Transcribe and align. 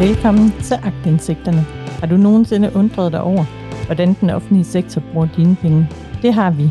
Velkommen 0.00 0.50
til 0.50 0.74
Agtindsigterne. 0.82 1.60
Har 2.00 2.06
du 2.06 2.16
nogensinde 2.16 2.70
undret 2.74 3.12
dig 3.12 3.22
over, 3.22 3.44
hvordan 3.86 4.14
den 4.20 4.30
offentlige 4.30 4.64
sektor 4.64 5.02
bruger 5.12 5.28
dine 5.36 5.56
penge? 5.56 5.88
Det 6.22 6.34
har 6.34 6.50
vi. 6.50 6.70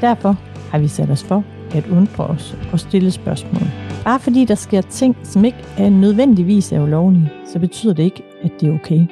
Derfor 0.00 0.32
har 0.70 0.78
vi 0.78 0.88
sat 0.88 1.10
os 1.10 1.24
for 1.24 1.44
at 1.74 1.86
undre 1.86 2.26
os 2.26 2.56
og 2.72 2.80
stille 2.80 3.10
spørgsmål. 3.10 3.62
Bare 4.04 4.20
fordi 4.20 4.44
der 4.44 4.54
sker 4.54 4.80
ting, 4.80 5.16
som 5.22 5.44
ikke 5.44 5.64
er 5.78 5.90
nødvendigvis 5.90 6.72
er 6.72 6.80
ulovlige, 6.80 7.30
så 7.46 7.58
betyder 7.58 7.94
det 7.94 8.02
ikke, 8.02 8.22
at 8.42 8.50
det 8.60 8.68
er 8.68 8.74
okay. 8.74 9.06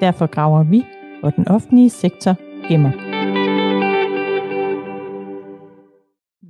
Derfor 0.00 0.26
graver 0.26 0.62
vi, 0.62 0.84
hvor 1.20 1.30
den 1.30 1.48
offentlige 1.48 1.90
sektor 1.90 2.36
gemmer. 2.68 2.90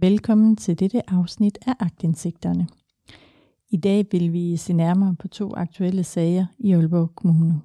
Velkommen 0.01 0.57
til 0.57 0.81
dette 0.81 1.11
afsnit 1.11 1.59
af 1.67 1.75
Agtindsigterne. 1.81 2.67
I 3.75 3.77
dag 3.77 4.07
vil 4.13 4.33
vi 4.33 4.57
se 4.57 4.73
nærmere 4.73 5.15
på 5.15 5.29
to 5.29 5.53
aktuelle 5.57 6.05
sager 6.05 6.47
i 6.59 6.73
Aalborg 6.73 7.15
Kommune. 7.15 7.61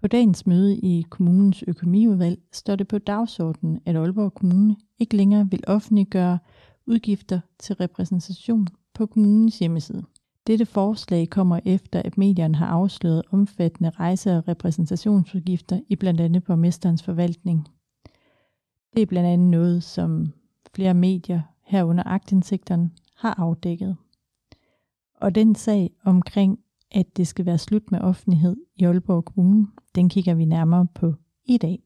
På 0.00 0.08
dagens 0.08 0.46
møde 0.46 0.76
i 0.78 1.06
kommunens 1.10 1.64
økonomiudvalg 1.66 2.38
står 2.52 2.76
det 2.76 2.88
på 2.88 2.98
dagsordenen, 2.98 3.80
at 3.86 3.96
Aalborg 3.96 4.34
Kommune 4.34 4.76
ikke 4.98 5.16
længere 5.16 5.48
vil 5.50 5.64
offentliggøre 5.66 6.38
udgifter 6.86 7.40
til 7.58 7.74
repræsentation 7.74 8.68
på 8.94 9.06
kommunens 9.06 9.58
hjemmeside. 9.58 10.04
Dette 10.46 10.66
forslag 10.66 11.28
kommer 11.28 11.60
efter, 11.64 12.02
at 12.04 12.18
medierne 12.18 12.54
har 12.54 12.66
afsløret 12.66 13.22
omfattende 13.30 13.90
rejse- 13.90 14.36
og 14.36 14.48
repræsentationsudgifter 14.48 15.80
i 15.88 15.96
blandt 15.96 16.20
andet 16.20 16.44
borgmesterens 16.44 17.02
forvaltning. 17.02 17.68
Det 18.94 19.02
er 19.02 19.06
blandt 19.06 19.28
andet 19.28 19.50
noget, 19.50 19.82
som 19.82 20.32
flere 20.74 20.94
medier 20.94 21.42
herunder 21.64 22.04
agtindsigterne 22.06 22.90
har 23.16 23.34
afdækket. 23.38 23.96
Og 25.20 25.34
den 25.34 25.54
sag 25.54 25.90
omkring, 26.04 26.58
at 26.90 27.16
det 27.16 27.26
skal 27.26 27.46
være 27.46 27.58
slut 27.58 27.90
med 27.90 28.00
offentlighed 28.00 28.56
i 28.76 28.84
Aalborg 28.84 29.24
Kommune, 29.24 29.66
den 29.94 30.08
kigger 30.08 30.34
vi 30.34 30.44
nærmere 30.44 30.86
på 30.94 31.14
i 31.44 31.58
dag. 31.58 31.82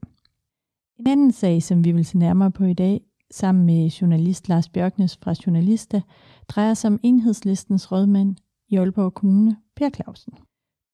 En 0.98 1.06
anden 1.06 1.32
sag, 1.32 1.62
som 1.62 1.84
vi 1.84 1.92
vil 1.92 2.04
se 2.04 2.18
nærmere 2.18 2.50
på 2.50 2.64
i 2.64 2.74
dag, 2.74 3.00
sammen 3.30 3.66
med 3.66 3.90
journalist 3.90 4.48
Lars 4.48 4.68
Bjørknes 4.68 5.16
fra 5.16 5.34
Journalista, 5.46 6.00
drejer 6.48 6.74
sig 6.74 6.88
om 6.88 7.00
enhedslistens 7.02 7.92
rådmand 7.92 8.36
i 8.68 8.76
Aalborg 8.76 9.14
Kommune, 9.14 9.56
Per 9.76 9.90
Clausen. 9.90 10.32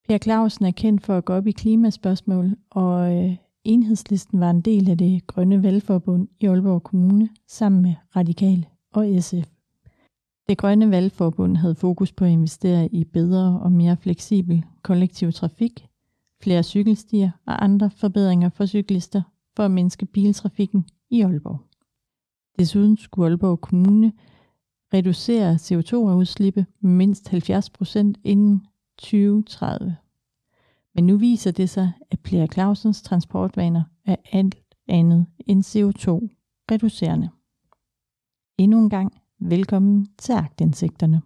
Per 0.09 0.19
Clausen 0.19 0.65
er 0.65 0.71
kendt 0.71 1.03
for 1.03 1.17
at 1.17 1.25
gå 1.25 1.33
op 1.33 1.47
i 1.47 1.51
klimaspørgsmål, 1.51 2.57
og 2.71 3.17
øh, 3.17 3.37
enhedslisten 3.65 4.41
var 4.41 4.51
en 4.51 4.61
del 4.61 4.91
af 4.91 4.99
det 4.99 5.27
grønne 5.27 5.63
valgforbund 5.63 6.29
i 6.41 6.47
Aalborg 6.47 6.83
Kommune 6.83 7.29
sammen 7.47 7.83
med 7.83 7.95
Radikal 8.17 8.67
og 8.93 9.07
SF. 9.21 9.60
Det 10.51 10.59
grønne 10.59 10.91
valgforbund 10.91 11.57
havde 11.57 11.75
fokus 11.75 12.13
på 12.13 12.25
at 12.25 12.31
investere 12.31 12.89
i 12.95 13.05
bedre 13.05 13.61
og 13.61 13.73
mere 13.73 13.97
fleksibel 13.97 14.65
kollektiv 14.83 15.33
trafik, 15.33 15.89
flere 16.43 16.63
cykelstier 16.63 17.31
og 17.47 17.65
andre 17.65 17.91
forbedringer 17.91 18.49
for 18.49 18.67
cyklister 18.67 19.23
for 19.57 19.65
at 19.65 19.71
mindske 19.71 20.07
biltrafikken 20.07 20.89
i 21.11 21.21
Aalborg. 21.21 21.61
Desuden 22.59 22.97
skulle 22.97 23.27
Aalborg 23.27 23.61
Kommune 23.61 24.13
reducere 24.95 25.55
CO2-udslippe 25.55 26.67
med 26.81 26.91
mindst 26.91 27.29
70 27.29 27.71
procent 27.71 28.19
inden 28.25 28.67
2030. 28.99 29.97
Men 30.95 31.07
nu 31.07 31.17
viser 31.17 31.51
det 31.51 31.71
sig, 31.71 31.93
at 32.11 32.21
Pierre 32.21 32.47
Clausens 32.47 33.03
transportvaner 33.03 33.83
er 34.05 34.17
alt 34.33 34.57
andet 34.89 35.27
end 35.47 35.65
CO2-reducerende. 35.65 37.29
Endnu 38.59 38.79
en 38.79 38.91
gang 38.91 39.21
Velkommen 39.43 40.09
til 40.19 40.33
Agtindsigterne. 40.33 41.23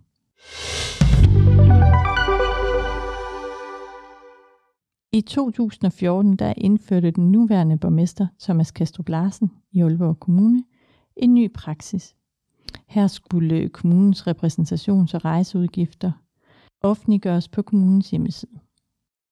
I 5.13 5.21
2014 5.21 6.37
der 6.37 6.55
indførte 6.57 7.11
den 7.11 7.33
nuværende 7.33 7.79
borgmester 7.79 8.27
Thomas 8.41 8.71
Kastrup 8.71 9.09
Larsen 9.09 9.51
i 9.73 9.83
Aalborg 9.83 10.21
Kommune 10.21 10.65
en 11.17 11.35
ny 11.35 11.53
praksis. 11.53 12.17
Her 12.87 13.07
skulle 13.07 13.69
kommunens 13.69 14.27
repræsentations- 14.27 15.15
og 15.15 15.25
rejseudgifter 15.25 16.13
offentliggøres 16.83 17.49
på 17.49 17.63
kommunens 17.63 18.11
hjemmeside. 18.11 18.61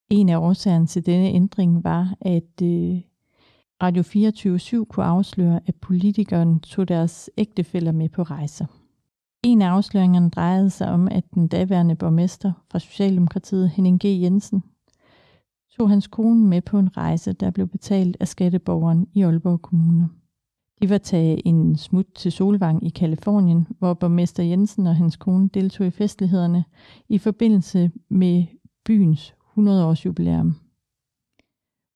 En 0.09 0.29
af 0.29 0.37
årsagerne 0.37 0.87
til 0.87 1.05
denne 1.05 1.27
ændring 1.27 1.83
var, 1.83 2.15
at 2.21 2.61
øh, 2.63 3.01
Radio 3.81 4.03
24 4.03 4.85
kunne 4.85 5.05
afsløre, 5.05 5.59
at 5.65 5.75
politikeren 5.75 6.59
tog 6.59 6.87
deres 6.87 7.29
ægtefælder 7.37 7.91
med 7.91 8.09
på 8.09 8.23
rejser. 8.23 8.65
En 9.43 9.61
af 9.61 9.69
afsløringerne 9.69 10.29
drejede 10.29 10.69
sig 10.69 10.91
om, 10.91 11.07
at 11.07 11.23
den 11.33 11.47
daværende 11.47 11.95
borgmester 11.95 12.51
fra 12.71 12.79
Socialdemokratiet, 12.79 13.69
Henning 13.69 13.99
G. 13.99 14.05
Jensen, 14.05 14.63
tog 15.77 15.89
hans 15.89 16.07
kone 16.07 16.47
med 16.47 16.61
på 16.61 16.79
en 16.79 16.97
rejse, 16.97 17.33
der 17.33 17.51
blev 17.51 17.67
betalt 17.67 18.17
af 18.19 18.27
skatteborgeren 18.27 19.07
i 19.13 19.21
Aalborg 19.21 19.61
Kommune. 19.61 20.09
De 20.81 20.89
var 20.89 20.97
taget 20.97 21.41
en 21.45 21.77
smut 21.77 22.05
til 22.15 22.31
Solvang 22.31 22.85
i 22.85 22.89
Kalifornien, 22.89 23.67
hvor 23.79 23.93
borgmester 23.93 24.43
Jensen 24.43 24.87
og 24.87 24.95
hans 24.95 25.15
kone 25.15 25.49
deltog 25.53 25.87
i 25.87 25.91
festlighederne 25.91 26.63
i 27.09 27.17
forbindelse 27.17 27.91
med 28.09 28.43
byens 28.85 29.35
100-års 29.57 30.05
jubilæum. 30.05 30.55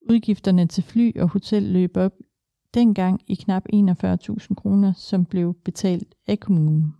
Udgifterne 0.09 0.65
til 0.65 0.83
fly 0.83 1.17
og 1.19 1.29
hotel 1.29 1.63
løb 1.63 1.97
op 1.97 2.11
dengang 2.73 3.21
i 3.27 3.35
knap 3.35 3.63
41.000 3.73 4.53
kroner, 4.53 4.93
som 4.93 5.25
blev 5.25 5.53
betalt 5.53 6.15
af 6.27 6.39
kommunen. 6.39 6.93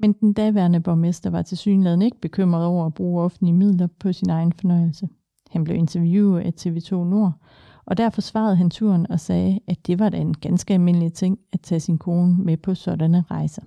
Men 0.00 0.12
den 0.12 0.32
daværende 0.32 0.80
borgmester 0.80 1.30
var 1.30 1.42
til 1.42 1.58
synligheden 1.58 2.02
ikke 2.02 2.20
bekymret 2.20 2.64
over 2.64 2.86
at 2.86 2.94
bruge 2.94 3.22
offentlige 3.22 3.54
midler 3.54 3.86
på 3.86 4.12
sin 4.12 4.30
egen 4.30 4.52
fornøjelse. 4.52 5.08
Han 5.50 5.64
blev 5.64 5.76
interviewet 5.76 6.40
af 6.40 6.52
TV2 6.60 6.94
Nord, 6.94 7.32
og 7.84 7.96
der 7.96 8.10
forsvarede 8.10 8.56
han 8.56 8.70
turen 8.70 9.10
og 9.10 9.20
sagde, 9.20 9.60
at 9.66 9.86
det 9.86 9.98
var 9.98 10.08
da 10.08 10.16
en 10.16 10.34
ganske 10.34 10.74
almindelig 10.74 11.12
ting 11.12 11.38
at 11.52 11.60
tage 11.60 11.80
sin 11.80 11.98
kone 11.98 12.36
med 12.44 12.56
på 12.56 12.74
sådanne 12.74 13.24
rejser. 13.30 13.62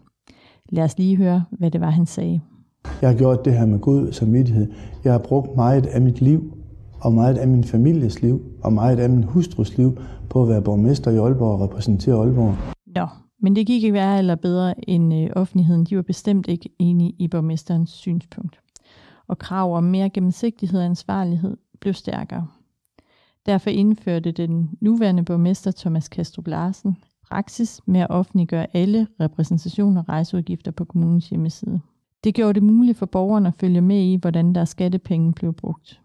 Lad 0.69 0.84
os 0.84 0.97
lige 0.97 1.16
høre, 1.16 1.44
hvad 1.52 1.72
det 1.72 1.81
var, 1.81 1.90
han 1.90 2.06
sagde. 2.06 2.41
Jeg 3.02 3.09
har 3.09 3.17
gjort 3.17 3.46
det 3.46 3.53
her 3.53 3.66
med 3.66 3.79
god 3.79 4.12
samvittighed. 4.12 4.73
Jeg 5.03 5.12
har 5.12 5.19
brugt 5.19 5.56
meget 5.56 5.85
af 5.85 6.02
mit 6.02 6.22
liv 6.22 6.65
og 7.05 7.13
meget 7.13 7.38
af 7.38 7.47
min 7.47 7.63
families 7.63 8.21
liv, 8.21 8.41
og 8.63 8.73
meget 8.73 8.99
af 8.99 9.09
min 9.09 9.23
hustrus 9.23 9.77
liv, 9.77 9.99
på 10.29 10.43
at 10.43 10.49
være 10.49 10.61
borgmester 10.61 11.11
i 11.11 11.17
Aalborg 11.17 11.51
og 11.51 11.61
repræsentere 11.61 12.16
Aalborg. 12.16 12.55
Nå, 12.85 13.07
men 13.39 13.55
det 13.55 13.67
gik 13.67 13.83
ikke 13.83 13.93
værre 13.93 14.17
eller 14.17 14.35
bedre 14.35 14.89
end 14.89 15.13
øh, 15.13 15.29
offentligheden. 15.35 15.85
De 15.85 15.95
var 15.95 16.01
bestemt 16.01 16.47
ikke 16.47 16.69
enige 16.79 17.16
i 17.19 17.27
borgmesterens 17.27 17.89
synspunkt. 17.89 18.59
Og 19.27 19.38
krav 19.38 19.77
om 19.77 19.83
mere 19.83 20.09
gennemsigtighed 20.09 20.79
og 20.79 20.85
ansvarlighed 20.85 21.57
blev 21.79 21.93
stærkere. 21.93 22.47
Derfor 23.45 23.69
indførte 23.69 24.31
den 24.31 24.69
nuværende 24.81 25.23
borgmester 25.23 25.72
Thomas 25.72 26.09
Kastrup 26.09 26.47
Larsen 26.47 26.97
praksis 27.29 27.81
med 27.85 27.99
at 27.99 28.09
offentliggøre 28.09 28.67
alle 28.73 29.07
repræsentationer 29.19 30.01
og 30.01 30.09
rejseudgifter 30.09 30.72
på 30.72 30.85
kommunens 30.85 31.29
hjemmeside. 31.29 31.79
Det 32.23 32.33
gjorde 32.33 32.53
det 32.53 32.63
muligt 32.63 32.97
for 32.97 33.05
borgerne 33.05 33.47
at 33.47 33.53
følge 33.59 33.81
med 33.81 34.01
i, 34.01 34.16
hvordan 34.16 34.55
deres 34.55 34.69
skattepenge 34.69 35.33
blev 35.33 35.53
brugt 35.53 36.01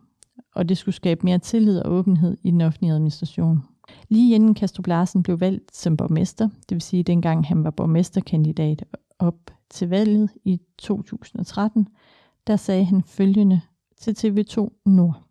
og 0.55 0.69
det 0.69 0.79
skulle 0.79 0.95
skabe 0.95 1.21
mere 1.25 1.39
tillid 1.39 1.79
og 1.79 1.93
åbenhed 1.93 2.37
i 2.43 2.51
den 2.51 2.61
offentlige 2.61 2.93
administration. 2.93 3.63
Lige 4.09 4.35
inden 4.35 4.55
Kastrup 4.55 4.87
Larsen 4.87 5.23
blev 5.23 5.41
valgt 5.41 5.77
som 5.77 5.97
borgmester, 5.97 6.49
det 6.69 6.75
vil 6.75 6.83
sige 6.83 7.03
dengang 7.03 7.47
han 7.47 7.65
var 7.65 7.71
borgmesterkandidat 7.71 8.85
op 9.19 9.37
til 9.71 9.89
valget 9.89 10.31
i 10.45 10.61
2013, 10.79 11.89
der 12.47 12.57
sagde 12.57 12.85
han 12.85 13.03
følgende 13.07 13.61
til 14.01 14.17
TV2 14.19 14.83
Nord. 14.87 15.23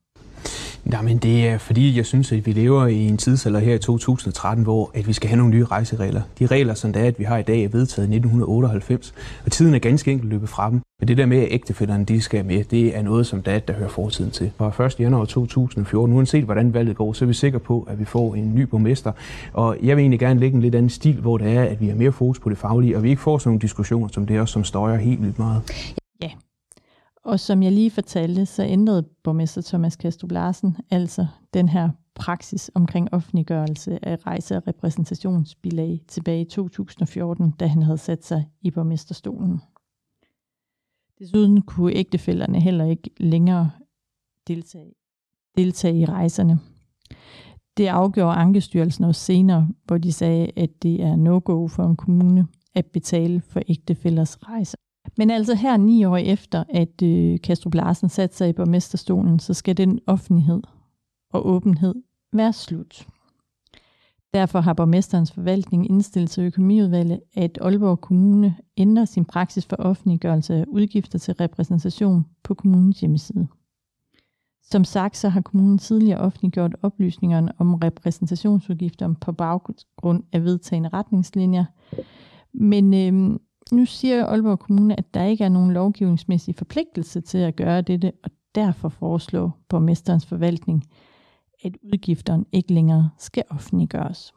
Jamen, 0.91 1.18
det 1.18 1.47
er 1.47 1.57
fordi, 1.57 1.97
jeg 1.97 2.06
synes, 2.06 2.31
at 2.31 2.46
vi 2.46 2.51
lever 2.51 2.88
i 2.88 3.07
en 3.07 3.18
tidsalder 3.18 3.59
her 3.59 3.75
i 3.75 3.80
2013, 3.80 4.63
hvor 4.63 4.91
at 4.94 5.07
vi 5.07 5.13
skal 5.13 5.30
have 5.30 5.38
nogle 5.38 5.53
nye 5.53 5.66
rejseregler. 5.66 6.22
De 6.40 6.46
regler, 6.46 6.74
som 6.74 6.94
det 6.94 7.01
er, 7.01 7.07
at 7.07 7.19
vi 7.19 7.24
har 7.24 7.38
i 7.38 7.44
dag, 7.44 7.63
er 7.63 7.69
vedtaget 7.69 8.07
i 8.07 8.16
1998, 8.16 9.13
og 9.46 9.51
tiden 9.51 9.74
er 9.74 9.80
ganske 9.80 10.12
enkelt 10.12 10.30
løbet 10.30 10.50
fra 10.50 10.69
dem. 10.69 10.81
Men 11.00 11.08
det 11.08 11.18
der 11.18 11.26
med, 11.26 11.38
at 11.38 11.48
ægtefælderne 11.52 12.06
de 12.06 12.22
skal 12.22 12.46
med, 12.46 12.63
det 12.63 12.98
er 12.98 13.01
noget, 13.01 13.28
som 13.28 13.42
DAT, 13.42 13.68
der 13.68 13.74
hører 13.74 13.90
fortiden 13.90 14.31
til. 14.31 14.51
Fra 14.57 14.86
1. 14.86 15.00
januar 15.00 15.25
2014, 15.25 16.16
uanset 16.16 16.44
hvordan 16.44 16.74
valget 16.74 16.96
går, 16.96 17.13
så 17.13 17.25
er 17.25 17.28
vi 17.28 17.34
sikre 17.34 17.60
på, 17.60 17.81
at 17.90 18.00
vi 18.00 18.06
får 18.06 18.36
en 18.36 18.56
ny 18.56 18.62
borgmester. 18.62 19.12
Og 19.54 19.78
jeg 19.84 19.96
vil 19.96 20.01
egentlig 20.01 20.19
gerne 20.19 20.40
lægge 20.40 20.56
en 20.56 20.62
lidt 20.62 20.75
anden 20.75 20.90
stil, 20.90 21.22
hvor 21.22 21.38
det 21.38 21.48
er, 21.48 21.63
at 21.63 21.81
vi 21.81 21.88
har 21.88 21.96
mere 21.96 22.12
fokus 22.12 22.40
på 22.40 22.50
det 22.50 22.57
faglige, 22.57 22.98
og 22.98 23.04
vi 23.04 23.10
ikke 23.10 23.22
får 23.22 23.38
sådan 23.38 23.50
nogle 23.50 23.62
diskussioner 23.62 24.07
som 24.07 24.25
det 24.25 24.36
her, 24.36 24.46
som 24.46 24.63
støjer 24.63 24.98
helt 24.98 25.22
vildt 25.22 25.40
meget. 25.40 25.62
Ja, 26.22 26.31
og 27.25 27.40
som 27.40 27.63
jeg 27.63 27.72
lige 27.72 27.92
fortalte, 27.92 28.46
så 28.46 28.63
ændrede 28.63 29.04
borgmester 29.24 29.62
Thomas 29.62 29.96
Kastrup 29.96 30.31
Larsen 30.31 30.78
altså 30.92 31.28
den 31.54 31.69
her 31.69 31.90
praksis 32.16 32.72
omkring 32.75 33.13
offentliggørelse 33.13 34.06
af 34.06 34.18
rejse- 34.28 34.57
og 34.57 34.63
repræsentationsbilag 34.68 36.00
tilbage 36.07 36.42
i 36.42 36.46
2014, 36.46 37.51
da 37.60 37.68
han 37.68 37.84
havde 37.84 37.98
sat 37.98 38.25
sig 38.25 38.46
i 38.62 38.72
borgmesterstolen. 38.72 39.62
Desuden 41.19 41.62
kunne 41.62 41.94
ægtefælderne 41.94 42.62
heller 42.62 42.86
ikke 42.86 43.10
længere 43.18 43.71
deltage, 44.48 44.94
deltage 45.57 46.00
i 46.00 46.06
rejserne. 46.06 46.60
Det 47.77 47.88
afgjorde 47.88 48.36
Ankestyrelsen 48.36 49.04
også 49.04 49.21
senere, 49.21 49.69
hvor 49.86 49.98
de 49.98 50.13
sagde, 50.13 50.51
at 50.56 50.83
det 50.83 51.01
er 51.01 51.16
no-go 51.16 51.68
for 51.68 51.83
en 51.83 51.95
kommune 51.95 52.48
at 52.75 52.86
betale 52.86 53.42
for 53.42 53.62
ægtefællers 53.68 54.44
rejser. 54.44 54.77
Men 55.18 55.30
altså 55.30 55.56
her 55.56 55.77
ni 55.77 56.06
år 56.06 56.18
efter, 56.18 56.63
at 56.69 57.01
øh, 57.04 57.39
Kastrup 57.44 57.74
Larsen 57.74 58.10
satte 58.10 58.36
sig 58.36 58.50
i 58.50 58.54
borgmesterstolen, 58.54 59.39
så 59.39 59.54
skal 59.54 59.77
den 59.77 60.00
offentlighed 60.07 60.62
og 61.33 61.48
åbenhed 61.48 61.95
være 62.33 62.54
slut. 62.54 63.07
Derfor 64.34 64.60
har 64.60 64.74
borgmesterens 64.74 65.31
forvaltning 65.31 65.90
indstillet 65.90 66.30
til 66.30 66.44
økonomiudvalget, 66.44 67.20
at 67.36 67.58
Aalborg 67.62 68.02
Kommune 68.02 68.56
ændrer 68.78 69.06
sin 69.06 69.26
praksis 69.26 69.66
for 69.66 69.76
offentliggørelse 69.76 70.56
af 70.56 70.66
udgifter 70.68 71.20
til 71.20 71.34
repræsentation 71.34 72.26
på 72.44 72.54
kommunens 72.54 73.00
hjemmeside. 73.00 73.48
Som 74.64 74.84
sagt, 74.84 75.18
så 75.18 75.30
har 75.30 75.42
kommunen 75.42 75.78
tidligere 75.78 76.20
offentliggjort 76.20 76.76
oplysningerne 76.81 77.52
om 77.58 77.74
repræsentationsudgifter 77.74 79.14
på 79.22 79.31
baggrund 79.31 80.24
af 80.34 80.44
vedtagende 80.44 80.90
retningslinjer. 80.90 81.66
Men 82.54 82.94
øh, 82.94 83.40
nu 83.72 83.86
siger 83.86 84.25
Aalborg 84.25 84.60
Kommune, 84.60 85.00
at 85.00 85.14
der 85.14 85.24
ikke 85.24 85.44
er 85.44 85.50
nogen 85.50 85.72
lovgivningsmæssig 85.72 86.56
forpligtelse 86.56 87.22
til 87.22 87.38
at 87.38 87.56
gøre 87.56 87.82
dette, 87.82 88.12
og 88.24 88.32
derfor 88.56 88.90
foreslår 88.90 89.58
borgmesterens 89.70 90.25
forvaltning, 90.25 90.84
at 91.64 91.78
udgifterne 91.82 92.46
ikke 92.52 92.74
længere 92.74 93.10
skal 93.18 93.44
offentliggøres. 93.50 94.34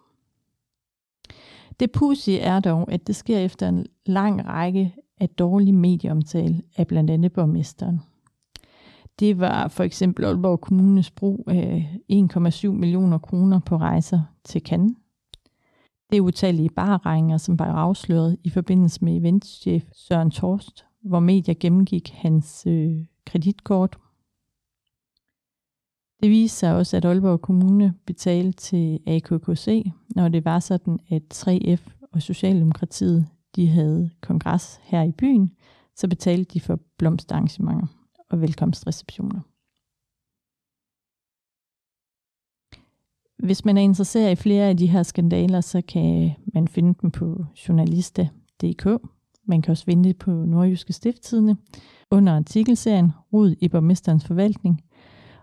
Det 1.80 1.92
pussy 1.92 2.30
er 2.40 2.60
dog, 2.60 2.92
at 2.92 3.06
det 3.06 3.16
sker 3.16 3.38
efter 3.38 3.68
en 3.68 3.86
lang 4.06 4.46
række 4.46 4.94
af 5.20 5.28
dårlig 5.28 5.74
medieomtale 5.74 6.62
af 6.76 6.86
blandt 6.86 7.10
andet 7.10 7.32
borgmesteren. 7.32 8.00
Det 9.18 9.40
var 9.40 9.68
for 9.68 9.84
eksempel 9.84 10.24
Aalborg 10.24 10.60
Kommunes 10.60 11.10
brug 11.10 11.44
af 11.48 11.98
1,7 12.12 12.68
millioner 12.68 13.18
kroner 13.18 13.60
på 13.60 13.76
rejser 13.76 14.20
til 14.44 14.60
Cannes. 14.60 14.96
Det 16.10 16.16
er 16.16 16.20
utallige 16.20 16.70
barregninger, 16.70 17.36
som 17.36 17.58
var 17.58 17.64
afsløret 17.64 18.36
i 18.44 18.50
forbindelse 18.50 19.04
med 19.04 19.16
eventschef 19.16 19.84
Søren 19.94 20.30
Torst, 20.30 20.84
hvor 21.02 21.20
medier 21.20 21.54
gennemgik 21.60 22.10
hans 22.10 22.66
øh, 22.66 23.04
kreditkort. 23.26 23.98
Det 26.22 26.30
viste 26.30 26.58
sig 26.58 26.76
også, 26.76 26.96
at 26.96 27.04
Aalborg 27.04 27.40
Kommune 27.40 27.94
betalte 28.06 28.52
til 28.52 29.00
AKKC, 29.06 29.90
når 30.16 30.28
det 30.28 30.44
var 30.44 30.60
sådan, 30.60 30.98
at 31.10 31.22
3F 31.34 32.08
og 32.12 32.22
Socialdemokratiet 32.22 33.26
de 33.56 33.68
havde 33.68 34.10
kongres 34.20 34.80
her 34.82 35.02
i 35.02 35.12
byen, 35.12 35.50
så 35.96 36.08
betalte 36.08 36.54
de 36.54 36.60
for 36.60 36.80
blomsterarrangementer 36.98 37.86
og 38.30 38.40
velkomstreceptioner. 38.40 39.40
Hvis 43.46 43.64
man 43.64 43.76
er 43.76 43.82
interesseret 43.82 44.32
i 44.32 44.42
flere 44.42 44.68
af 44.68 44.76
de 44.76 44.86
her 44.86 45.02
skandaler, 45.02 45.60
så 45.60 45.82
kan 45.88 46.32
man 46.54 46.68
finde 46.68 46.94
dem 47.02 47.10
på 47.10 47.44
journalista.dk. 47.68 48.86
Man 49.44 49.62
kan 49.62 49.70
også 49.70 49.84
finde 49.84 50.08
det 50.08 50.18
på 50.18 50.30
Nordjyske 50.30 50.92
Stifttidene 50.92 51.56
under 52.10 52.36
artikelserien 52.36 53.10
Rud 53.32 53.54
i 53.60 53.68
borgmesterens 53.68 54.24
forvaltning. 54.24 54.82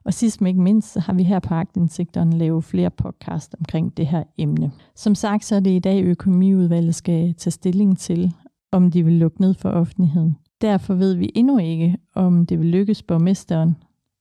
Og 0.10 0.14
sidst 0.14 0.42
men 0.42 0.48
ikke 0.48 0.62
mindst, 0.62 0.94
så 0.94 1.00
har 1.00 1.14
vi 1.14 1.24
her 1.24 1.40
på 1.40 1.54
Agtindsigterne 1.54 2.38
lavet 2.38 2.64
flere 2.64 2.90
podcast 2.90 3.56
omkring 3.60 3.98
det 3.98 4.08
her 4.08 4.24
emne. 4.38 4.72
Som 4.96 5.16
sagt, 5.16 5.46
så 5.46 5.56
er 5.56 5.60
det 5.60 5.72
i 5.72 5.80
dag 5.80 6.04
økonomiudvalget 6.04 6.96
skal 6.96 7.34
tage 7.34 7.52
stilling 7.52 7.98
til, 7.98 8.34
om 8.72 8.92
de 8.92 9.04
vil 9.04 9.14
lukke 9.14 9.42
ned 9.42 9.54
for 9.54 9.70
offentligheden. 9.70 10.38
Derfor 10.62 10.94
ved 10.94 11.14
vi 11.14 11.32
endnu 11.36 11.58
ikke, 11.58 11.98
om 12.16 12.46
det 12.46 12.60
vil 12.60 12.68
lykkes 12.68 13.04
borgmesteren 13.04 13.76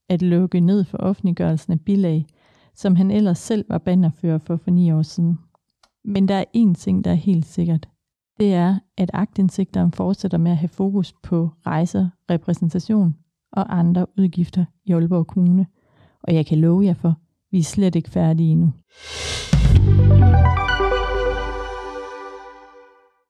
at 0.09 0.23
lukke 0.23 0.61
ned 0.61 0.85
for 0.85 0.99
offentliggørelsen 0.99 1.73
af 1.73 1.81
bilag, 1.81 2.27
som 2.75 2.97
han 2.97 3.11
ellers 3.11 3.39
selv 3.39 3.65
var 3.69 3.79
bannerfører 3.79 4.39
for 4.39 4.57
for 4.57 4.71
ni 4.71 4.93
år 4.93 5.03
siden. 5.03 5.39
Men 6.05 6.29
der 6.29 6.35
er 6.35 6.45
én 6.57 6.75
ting, 6.75 7.05
der 7.05 7.11
er 7.11 7.15
helt 7.15 7.47
sikkert. 7.47 7.89
Det 8.41 8.55
er, 8.55 8.79
at 8.97 9.11
agtindsigteren 9.15 9.93
fortsætter 9.93 10.39
med 10.39 10.51
at 10.51 10.57
have 10.57 10.69
fokus 10.69 11.15
på 11.23 11.51
rejser, 11.67 12.09
repræsentation 12.31 13.17
og 13.53 13.79
andre 13.79 14.07
udgifter 14.19 14.65
i 14.85 14.93
Aalborg 14.93 15.27
Kommune. 15.27 15.67
Og 16.29 16.35
jeg 16.35 16.47
kan 16.47 16.59
love 16.59 16.85
jer 16.85 16.95
for, 16.95 17.15
vi 17.51 17.59
er 17.59 17.63
slet 17.63 17.95
ikke 17.95 18.11
færdige 18.11 18.53
endnu. 18.53 18.73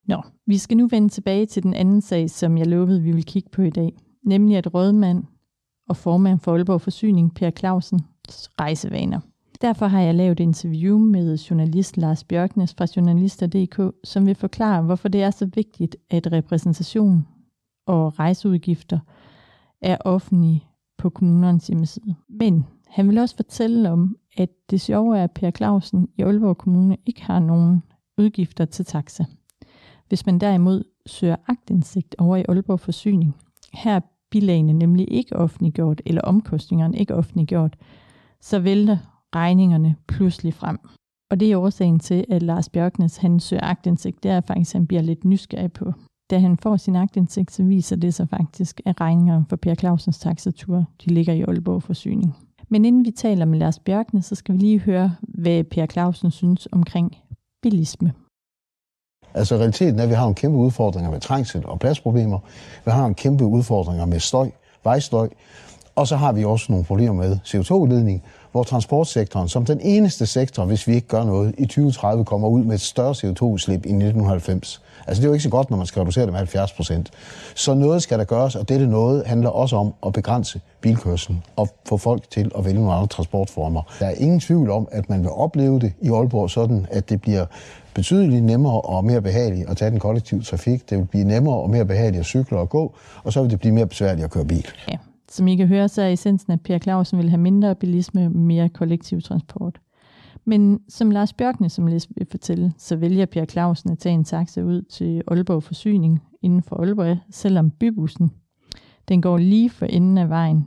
Nå, 0.06 0.22
vi 0.46 0.58
skal 0.58 0.76
nu 0.76 0.86
vende 0.86 1.08
tilbage 1.08 1.46
til 1.46 1.62
den 1.62 1.74
anden 1.74 2.00
sag, 2.00 2.30
som 2.30 2.58
jeg 2.58 2.66
lovede, 2.66 3.02
vi 3.02 3.12
vil 3.12 3.24
kigge 3.24 3.48
på 3.52 3.62
i 3.62 3.70
dag. 3.70 3.92
Nemlig 4.24 4.56
at 4.56 4.74
rådmand 4.74 5.24
og 5.88 5.96
formand 5.96 6.38
for 6.38 6.52
Aalborg 6.52 6.80
Forsyning, 6.80 7.34
Per 7.34 7.50
Clausens 7.50 8.50
rejsevaner. 8.60 9.20
Derfor 9.60 9.86
har 9.86 10.00
jeg 10.00 10.14
lavet 10.14 10.32
et 10.32 10.40
interview 10.40 10.98
med 10.98 11.36
journalist 11.36 11.96
Lars 11.96 12.24
Bjørknes 12.24 12.74
fra 12.74 12.86
Journalister.dk, 12.96 13.94
som 14.04 14.26
vil 14.26 14.34
forklare, 14.34 14.82
hvorfor 14.82 15.08
det 15.08 15.22
er 15.22 15.30
så 15.30 15.46
vigtigt, 15.54 15.96
at 16.10 16.32
repræsentation 16.32 17.26
og 17.86 18.18
rejseudgifter 18.18 18.98
er 19.82 19.96
offentlige 20.04 20.64
på 20.98 21.10
kommunernes 21.10 21.66
hjemmeside. 21.66 22.14
Men 22.28 22.64
han 22.88 23.08
vil 23.08 23.18
også 23.18 23.36
fortælle 23.36 23.90
om, 23.90 24.16
at 24.36 24.48
det 24.70 24.80
sjove 24.80 25.18
er, 25.18 25.24
at 25.24 25.30
Per 25.30 25.50
Clausen 25.50 26.08
i 26.16 26.22
Aalborg 26.22 26.58
Kommune 26.58 26.96
ikke 27.06 27.24
har 27.24 27.38
nogen 27.38 27.82
udgifter 28.18 28.64
til 28.64 28.84
taxa. 28.84 29.24
Hvis 30.08 30.26
man 30.26 30.38
derimod 30.38 30.84
søger 31.06 31.36
agtindsigt 31.48 32.14
over 32.18 32.36
i 32.36 32.44
Aalborg 32.48 32.80
Forsyning, 32.80 33.36
her 33.72 33.96
er 33.96 34.00
bilagene 34.30 34.72
nemlig 34.72 35.12
ikke 35.12 35.36
offentliggjort, 35.36 36.02
eller 36.06 36.22
omkostningerne 36.22 36.98
ikke 36.98 37.14
offentliggjort, 37.14 37.76
så 38.40 38.58
vælter 38.58 38.98
regningerne 39.34 39.96
pludselig 40.06 40.54
frem. 40.54 40.78
Og 41.30 41.40
det 41.40 41.52
er 41.52 41.56
årsagen 41.56 41.98
til, 41.98 42.24
at 42.30 42.42
Lars 42.42 42.68
Bjørknes 42.68 43.16
han 43.16 43.40
søger 43.40 43.64
agtindsigt. 43.64 44.22
Det 44.22 44.30
er 44.30 44.40
faktisk, 44.40 44.74
at 44.74 44.78
han 44.78 44.86
bliver 44.86 45.02
lidt 45.02 45.24
nysgerrig 45.24 45.72
på. 45.72 45.92
Da 46.30 46.38
han 46.38 46.56
får 46.56 46.76
sin 46.76 46.96
agtindsigt, 46.96 47.52
så 47.52 47.64
viser 47.64 47.96
det 47.96 48.14
sig 48.14 48.28
faktisk, 48.28 48.80
at 48.84 49.00
regningerne 49.00 49.46
for 49.48 49.56
Per 49.56 49.74
Clausens 49.74 50.18
taxatur, 50.18 50.84
de 51.04 51.14
ligger 51.14 51.32
i 51.32 51.42
Aalborg 51.42 51.82
Forsyning. 51.82 52.47
Men 52.68 52.84
inden 52.84 53.04
vi 53.04 53.10
taler 53.10 53.44
med 53.44 53.58
Lars 53.58 53.78
Bjørkne, 53.78 54.22
så 54.22 54.34
skal 54.34 54.54
vi 54.54 54.58
lige 54.58 54.78
høre, 54.78 55.16
hvad 55.20 55.64
Per 55.64 55.86
Clausen 55.86 56.30
synes 56.30 56.68
omkring 56.72 57.16
bilisme. 57.62 58.12
Altså 59.34 59.56
realiteten 59.56 59.98
er, 59.98 60.02
at 60.02 60.08
vi 60.08 60.14
har 60.14 60.26
en 60.26 60.34
kæmpe 60.34 60.58
udfordringer 60.58 61.10
med 61.10 61.20
trængsel 61.20 61.66
og 61.66 61.80
pladsproblemer. 61.80 62.38
Vi 62.84 62.90
har 62.90 63.06
en 63.06 63.14
kæmpe 63.14 63.44
udfordringer 63.44 64.06
med 64.06 64.20
støj, 64.20 64.50
vejstøj. 64.84 65.28
Og 65.94 66.06
så 66.06 66.16
har 66.16 66.32
vi 66.32 66.44
også 66.44 66.72
nogle 66.72 66.84
problemer 66.84 67.12
med 67.12 67.38
CO2-udledning, 67.44 68.24
hvor 68.52 68.62
transportsektoren 68.62 69.48
som 69.48 69.64
den 69.64 69.80
eneste 69.80 70.26
sektor, 70.26 70.64
hvis 70.64 70.86
vi 70.86 70.94
ikke 70.94 71.08
gør 71.08 71.24
noget, 71.24 71.54
i 71.58 71.66
2030 71.66 72.24
kommer 72.24 72.48
ud 72.48 72.64
med 72.64 72.74
et 72.74 72.80
større 72.80 73.10
CO2-udslip 73.10 73.86
i 73.86 73.92
1990. 73.92 74.82
Altså 75.06 75.20
det 75.20 75.26
er 75.26 75.28
jo 75.28 75.32
ikke 75.32 75.42
så 75.42 75.50
godt, 75.50 75.70
når 75.70 75.76
man 75.76 75.86
skal 75.86 76.00
reducere 76.00 76.24
det 76.24 76.32
med 76.32 76.38
70 76.38 76.72
procent. 76.72 77.10
Så 77.54 77.74
noget 77.74 78.02
skal 78.02 78.18
der 78.18 78.24
gøres, 78.24 78.56
og 78.56 78.68
dette 78.68 78.86
noget 78.86 79.26
handler 79.26 79.50
også 79.50 79.76
om 79.76 79.94
at 80.06 80.12
begrænse 80.12 80.60
bilkørslen 80.80 81.44
og 81.56 81.68
få 81.88 81.96
folk 81.96 82.30
til 82.30 82.50
at 82.58 82.64
vælge 82.64 82.78
nogle 82.78 82.94
andre 82.94 83.06
transportformer. 83.06 83.82
Der 84.00 84.06
er 84.06 84.14
ingen 84.14 84.40
tvivl 84.40 84.70
om, 84.70 84.88
at 84.92 85.10
man 85.10 85.20
vil 85.20 85.30
opleve 85.30 85.80
det 85.80 85.92
i 86.02 86.08
Aalborg 86.08 86.50
sådan, 86.50 86.86
at 86.90 87.08
det 87.08 87.20
bliver 87.20 87.46
betydeligt 87.94 88.44
nemmere 88.44 88.80
og 88.80 89.04
mere 89.04 89.22
behageligt 89.22 89.70
at 89.70 89.76
tage 89.76 89.90
den 89.90 89.98
kollektive 89.98 90.42
trafik. 90.42 90.90
Det 90.90 90.98
vil 90.98 91.04
blive 91.04 91.24
nemmere 91.24 91.56
og 91.56 91.70
mere 91.70 91.84
behageligt 91.84 92.20
at 92.20 92.26
cykle 92.26 92.58
og 92.58 92.68
gå, 92.68 92.94
og 93.24 93.32
så 93.32 93.42
vil 93.42 93.50
det 93.50 93.60
blive 93.60 93.74
mere 93.74 93.86
besværligt 93.86 94.24
at 94.24 94.30
køre 94.30 94.44
bil. 94.44 94.66
Ja. 94.88 94.96
Som 95.30 95.48
I 95.48 95.56
kan 95.56 95.68
høre, 95.68 95.88
så 95.88 96.02
er 96.02 96.08
essensen, 96.08 96.52
at 96.52 96.60
Per 96.60 96.78
Clausen 96.78 97.18
vil 97.18 97.30
have 97.30 97.40
mindre 97.40 97.74
bilisme 97.74 98.26
og 98.26 98.32
mere 98.32 98.68
kollektiv 98.68 99.20
transport. 99.20 99.80
Men 100.44 100.80
som 100.88 101.10
Lars 101.10 101.32
Bjørkne, 101.32 101.68
som 101.68 101.86
Lis 101.86 102.08
vil 102.16 102.26
fortælle, 102.30 102.72
så 102.78 102.96
vælger 102.96 103.26
Per 103.26 103.44
Clausen 103.44 103.90
at 103.90 103.98
tage 103.98 104.14
en 104.14 104.24
taxa 104.24 104.62
ud 104.62 104.82
til 104.82 105.22
Aalborg 105.28 105.62
Forsyning 105.62 106.22
inden 106.42 106.62
for 106.62 106.76
Aalborg, 106.76 107.18
selvom 107.30 107.70
bybussen 107.70 108.30
den 109.08 109.22
går 109.22 109.38
lige 109.38 109.70
for 109.70 109.86
enden 109.86 110.18
af 110.18 110.28
vejen, 110.28 110.66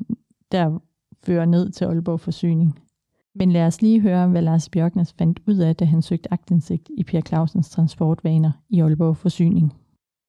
der 0.52 0.80
fører 1.24 1.46
ned 1.46 1.70
til 1.70 1.86
Aalborg 1.86 2.20
Forsyning. 2.20 2.80
Men 3.36 3.52
lad 3.52 3.66
os 3.66 3.82
lige 3.82 4.00
høre, 4.02 4.28
hvad 4.28 4.42
Lars 4.42 4.70
Bjørknes 4.70 5.14
fandt 5.14 5.40
ud 5.48 5.56
af, 5.56 5.76
da 5.76 5.86
han 5.86 6.02
søgte 6.02 6.34
agtindsigt 6.34 6.90
i 6.98 7.04
Per 7.04 7.22
Clausens 7.22 7.70
transportvaner 7.70 8.52
i 8.70 8.80
Aalborg 8.82 9.18
Forsyning 9.18 9.74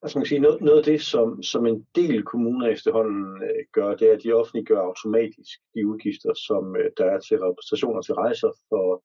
altså 0.03 0.19
man 0.19 0.25
kan 0.25 0.29
sige, 0.29 0.47
noget, 0.47 0.61
noget 0.61 0.79
af 0.79 0.85
det, 0.85 1.01
som, 1.03 1.43
som 1.43 1.67
en 1.67 1.87
del 1.95 2.23
kommuner 2.23 2.67
efterhånden 2.69 3.43
øh, 3.43 3.63
gør, 3.73 3.95
det 3.95 4.09
er, 4.09 4.15
at 4.15 4.23
de 4.23 4.33
offentliggør 4.33 4.81
automatisk 4.81 5.59
de 5.75 5.87
udgifter, 5.87 6.33
som 6.35 6.77
øh, 6.77 6.91
der 6.99 7.05
er 7.05 7.21
til 7.21 7.37
repræsentationer 7.39 8.03
til 8.03 8.15
rejser 8.15 8.51
for 8.69 9.03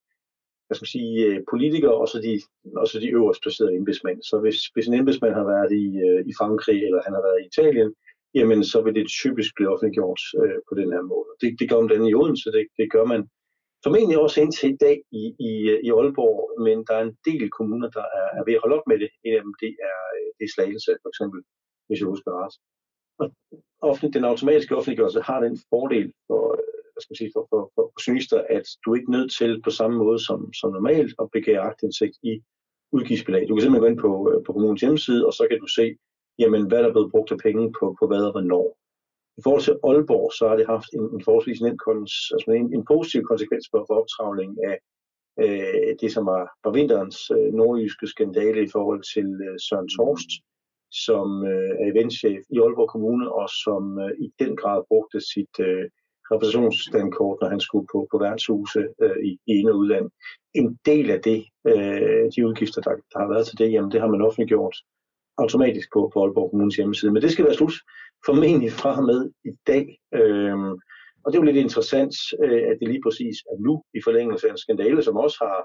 hvad 0.67 0.75
skal 0.75 0.85
man 0.85 0.97
sige, 0.97 1.13
øh, 1.27 1.39
politikere 1.53 1.97
og 2.01 2.07
så 2.11 2.17
de, 2.25 2.33
og 2.81 2.87
så 2.87 2.99
de 2.99 3.15
øverst 3.19 3.41
placerede 3.41 3.75
embedsmænd. 3.75 4.19
Så 4.29 4.35
hvis, 4.43 4.59
hvis 4.73 4.87
en 4.87 4.99
embedsmand 5.01 5.33
har 5.39 5.47
været 5.53 5.71
i, 5.83 5.85
øh, 6.07 6.21
i 6.29 6.33
Frankrig 6.39 6.79
eller 6.87 7.01
han 7.05 7.13
har 7.17 7.23
været 7.27 7.39
i 7.41 7.47
Italien, 7.51 7.89
jamen 8.37 8.63
så 8.71 8.77
vil 8.81 8.95
det 8.95 9.15
typisk 9.21 9.51
blive 9.55 9.71
offentliggjort 9.73 10.21
øh, 10.41 10.59
på 10.69 10.73
den 10.79 10.89
her 10.95 11.03
måde. 11.13 11.29
Det, 11.41 11.49
det 11.59 11.69
gør 11.69 11.79
man 11.81 11.91
den 11.93 12.07
i 12.07 12.13
Odense, 12.21 12.51
det, 12.57 12.65
det 12.79 12.87
gør 12.95 13.05
man 13.13 13.21
formentlig 13.85 14.17
også 14.25 14.37
indtil 14.41 14.69
i 14.73 14.77
dag 14.85 14.97
i, 15.21 15.23
i, 15.49 15.51
øh, 15.71 15.79
i 15.87 15.89
Aalborg, 15.97 16.37
men 16.65 16.77
der 16.87 16.93
er 16.97 17.03
en 17.05 17.17
del 17.29 17.45
kommuner, 17.57 17.89
der 17.97 18.05
er, 18.19 18.27
er 18.39 18.43
ved 18.47 18.53
at 18.55 18.63
holde 18.63 18.77
op 18.77 18.87
med 18.91 18.97
det. 19.03 19.09
En 19.25 19.33
af 19.37 19.41
dem, 19.45 19.53
det 19.63 19.71
er, 19.91 19.99
øh, 20.17 20.26
det 20.37 20.45
er 20.45 20.53
Slagelse, 20.55 20.91
for 21.03 21.09
eksempel, 21.13 21.39
hvis 21.87 21.99
jeg 21.99 22.07
husker 22.13 22.31
ret. 22.41 22.55
Og 23.21 23.27
offentlig, 23.89 24.13
den 24.17 24.25
automatiske 24.31 24.75
offentliggørelse 24.77 25.21
har 25.29 25.39
den 25.47 25.55
fordel 25.71 26.07
for, 26.27 26.41
øh, 26.57 26.77
hvad 26.91 27.01
skal 27.01 27.11
man 27.13 27.21
sige, 27.21 27.33
for, 27.35 27.43
for, 27.51 27.61
for, 27.75 27.83
for 27.93 27.99
journalister, 28.03 28.39
at 28.57 28.65
du 28.81 28.87
er 28.91 28.97
ikke 28.99 29.15
nødt 29.17 29.31
til 29.39 29.51
på 29.65 29.71
samme 29.79 29.95
måde 30.03 30.19
som, 30.27 30.39
som 30.59 30.69
normalt 30.77 31.11
at 31.21 31.27
begære 31.37 31.67
agtindsigt 31.69 32.15
i 32.31 32.33
udgiftsbelag. 32.95 33.43
Du 33.43 33.53
kan 33.53 33.61
simpelthen 33.61 33.85
gå 33.85 33.91
ind 33.93 34.03
på, 34.05 34.11
øh, 34.29 34.39
på 34.45 34.51
kommunens 34.53 34.81
hjemmeside, 34.81 35.25
og 35.27 35.33
så 35.33 35.43
kan 35.49 35.59
du 35.63 35.67
se 35.79 35.85
jamen 36.41 36.67
hvad 36.67 36.79
der 36.79 36.89
er 36.89 36.95
blevet 36.95 37.11
brugt 37.11 37.31
af 37.31 37.39
penge 37.47 37.63
på, 37.79 37.85
på 37.99 38.03
hvad 38.07 38.23
og 38.29 38.33
hvornår. 38.35 38.67
I 39.39 39.41
forhold 39.43 39.63
til 39.63 39.79
Aalborg, 39.87 40.27
så 40.37 40.43
har 40.49 40.55
det 40.59 40.71
haft 40.75 40.89
en, 40.97 41.05
en 41.15 41.21
forholdsvis 41.25 41.59
en, 41.59 41.79
altså 42.35 42.49
en, 42.59 42.67
en 42.77 42.85
positiv 42.91 43.21
konsekvens 43.31 43.65
for, 43.71 43.79
for 43.87 43.95
optravling 44.01 44.51
af 44.69 44.75
øh, 45.43 45.89
det, 46.01 46.09
som 46.15 46.25
var, 46.25 46.43
var 46.63 46.71
vinterens 46.71 47.19
øh, 47.37 47.53
nordjyske 47.53 48.07
skandale 48.07 48.63
i 48.63 48.69
forhold 48.75 49.01
til 49.13 49.27
øh, 49.47 49.55
Søren 49.65 49.89
Torst, 49.95 50.31
som 51.05 51.27
øh, 51.51 51.71
er 51.81 51.85
eventchef 51.91 52.41
i 52.55 52.57
Aalborg 52.63 52.89
Kommune, 52.89 53.25
og 53.39 53.49
som 53.63 53.83
øh, 53.99 54.11
i 54.25 54.27
den 54.39 54.55
grad 54.61 54.79
brugte 54.89 55.19
sit 55.33 55.55
øh, 55.59 55.85
repræsentationsstandkort, 56.31 57.37
når 57.41 57.49
han 57.49 57.59
skulle 57.59 57.87
på, 57.91 58.07
på 58.11 58.17
værtshuse 58.17 58.81
øh, 59.03 59.17
i, 59.29 59.31
i 59.47 59.51
en 59.59 59.69
og 59.69 59.77
udland. 59.77 60.09
En 60.53 60.79
del 60.85 61.07
af 61.15 61.21
det, 61.21 61.39
øh, 61.67 62.23
de 62.33 62.47
udgifter, 62.47 62.81
der, 62.81 62.93
der 63.11 63.19
har 63.19 63.29
været 63.33 63.47
til 63.47 63.57
det, 63.57 63.71
jamen 63.71 63.91
det 63.91 64.01
har 64.01 64.07
man 64.07 64.21
offentliggjort 64.21 64.75
automatisk 65.37 65.87
på, 65.93 66.11
på 66.13 66.23
Aalborg 66.23 66.49
Kommunes 66.49 66.75
hjemmeside. 66.75 67.11
Men 67.11 67.21
det 67.21 67.31
skal 67.31 67.45
være 67.45 67.53
slut 67.53 67.73
formentlig 68.25 68.71
fra 68.71 69.01
med 69.01 69.31
i 69.45 69.51
dag. 69.67 69.83
Øh, 70.13 70.57
og 71.27 71.33
det 71.33 71.37
er 71.37 71.43
jo 71.43 71.51
lidt 71.51 71.65
interessant, 71.65 72.15
øh, 72.43 72.63
at 72.69 72.75
det 72.79 72.87
lige 72.87 73.05
præcis 73.05 73.37
er 73.51 73.57
nu, 73.67 73.83
i 73.97 73.99
forlængelse 74.07 74.47
af 74.47 74.51
en 74.51 74.57
skandale, 74.57 75.03
som 75.03 75.15
også 75.25 75.37
har, 75.41 75.59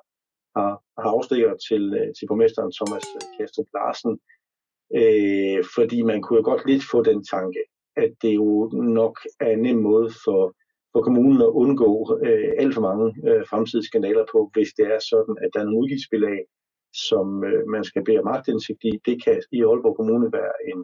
har, 0.56 0.72
har 1.02 1.10
afstikker 1.16 1.52
til, 1.68 1.82
øh, 1.98 2.08
til 2.16 2.26
borgmesteren 2.28 2.72
Thomas 2.78 3.06
øh, 3.16 3.22
Kastrup 3.34 3.68
Larsen. 3.76 4.12
Øh, 5.00 5.60
fordi 5.76 5.98
man 6.10 6.22
kunne 6.22 6.38
jo 6.40 6.44
godt 6.50 6.66
lidt 6.70 6.84
få 6.92 6.98
den 7.10 7.24
tanke, 7.34 7.62
at 7.96 8.10
det 8.22 8.34
jo 8.34 8.48
nok 9.00 9.16
er 9.40 9.50
en 9.52 9.62
nem 9.66 9.78
måde 9.90 10.08
for, 10.24 10.42
for 10.92 11.00
kommunen 11.06 11.40
at 11.42 11.54
undgå 11.62 11.90
øh, 12.26 12.50
alt 12.62 12.74
for 12.74 12.84
mange 12.88 13.06
øh, 13.28 13.42
fremtidige 13.50 13.88
skandaler 13.90 14.24
på, 14.32 14.50
hvis 14.54 14.70
det 14.78 14.86
er 14.94 15.00
sådan, 15.10 15.36
at 15.44 15.50
der 15.52 15.60
er 15.60 15.64
nogle 15.64 15.80
udgiftsbelag, 15.82 16.40
som 17.08 17.26
øh, 17.48 17.62
man 17.74 17.84
skal 17.84 18.04
bede 18.04 18.18
om 18.18 18.28
magtindsigt 18.32 18.82
i. 18.90 18.92
Det 19.06 19.16
kan 19.24 19.36
i 19.56 19.58
Aalborg 19.68 19.96
Kommune 19.96 20.32
være 20.38 20.54
en 20.70 20.80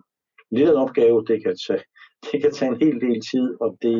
lidt 0.56 0.68
en 0.68 0.82
opgave. 0.85 1.25
Det 1.30 1.38
kan, 1.44 1.56
tage, 1.66 1.85
det 2.26 2.37
kan 2.42 2.52
tage 2.52 2.70
en 2.73 2.80
hel 2.85 3.00
del 3.06 3.20
tid, 3.30 3.47
og 3.61 3.70
det, 3.82 3.99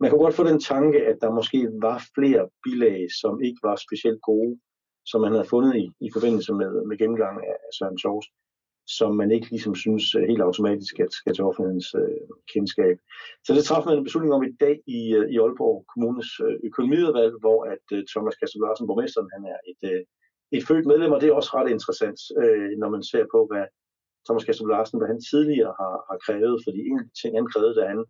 man 0.00 0.10
kunne 0.10 0.24
godt 0.24 0.34
få 0.34 0.44
den 0.44 0.60
tanke, 0.60 0.98
at 1.10 1.16
der 1.20 1.30
måske 1.38 1.68
var 1.86 1.98
flere 2.14 2.48
bilag, 2.64 3.06
som 3.20 3.42
ikke 3.42 3.60
var 3.62 3.76
specielt 3.76 4.20
gode, 4.22 4.58
som 5.10 5.20
man 5.20 5.32
havde 5.32 5.52
fundet 5.54 5.76
i, 5.76 5.84
i 6.06 6.08
forbindelse 6.12 6.52
med, 6.60 6.70
med 6.88 6.98
gennemgang 6.98 7.36
af 7.52 7.56
Søren 7.78 7.98
Sjovs, 7.98 8.26
som 8.98 9.10
man 9.20 9.30
ikke 9.30 9.50
ligesom 9.50 9.74
synes 9.74 10.14
øh, 10.14 10.22
helt 10.30 10.42
automatisk 10.48 11.00
at 11.00 11.12
skal 11.12 11.34
til 11.34 11.44
offentlighedens 11.44 11.90
øh, 12.02 12.26
kendskab. 12.52 12.96
Så 13.46 13.50
det 13.54 13.64
træffede 13.64 13.90
man 13.90 13.98
en 13.98 14.08
beslutning 14.08 14.34
om 14.34 14.42
i 14.42 14.56
dag 14.64 14.76
i, 14.98 15.00
øh, 15.18 15.26
i 15.34 15.36
Aalborg 15.42 15.76
Kommunes 15.92 16.30
øh, 16.46 16.56
økonomiudvalg, 16.68 17.34
hvor 17.42 17.60
at 17.74 17.84
øh, 17.96 18.00
Thomas 18.12 18.36
Kastrup 18.36 18.62
Larsen, 18.62 18.86
borgmesteren, 18.86 19.30
han 19.34 19.42
er 19.52 19.58
et, 19.70 19.82
øh, 19.92 20.02
et 20.56 20.66
født 20.68 20.86
medlem, 20.90 21.12
og 21.14 21.20
det 21.20 21.28
er 21.28 21.38
også 21.40 21.52
ret 21.58 21.70
interessant, 21.76 22.20
øh, 22.42 22.70
når 22.80 22.88
man 22.94 23.02
ser 23.10 23.24
på, 23.34 23.40
hvad 23.50 23.64
Thomas 24.26 24.44
Kastrup 24.44 24.68
Larsen, 24.72 24.98
hvad 24.98 25.10
han 25.12 25.20
tidligere 25.30 25.72
har, 25.80 25.94
har 26.08 26.18
krævet, 26.26 26.56
fordi 26.64 26.80
en 26.90 27.00
ting, 27.20 27.32
han 27.38 27.50
krævede, 27.52 27.74
da 27.78 27.84
han, 27.92 28.00